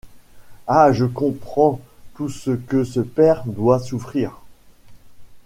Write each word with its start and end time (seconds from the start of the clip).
Ah! 0.65 0.91
je 0.93 1.05
comprends 1.05 1.79
tout 2.15 2.27
ce 2.27 2.49
que 2.49 2.83
ce 2.83 2.99
père 3.01 3.43
doit 3.45 3.77
souffrir! 3.77 4.41